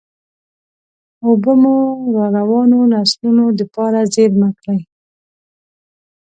اوبه 1.25 1.51
مو 1.61 1.75
راروانو 2.15 2.79
نسلونو 2.91 3.45
دپاره 3.59 3.99
زېرمه 4.13 4.49
کړئ. 4.59 4.81